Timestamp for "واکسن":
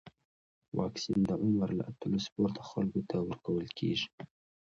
0.77-1.19